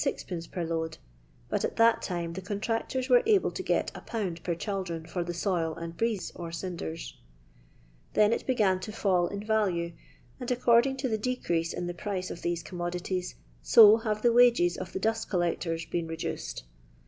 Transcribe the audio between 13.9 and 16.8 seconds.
have the wages of the dust collectors been reduced.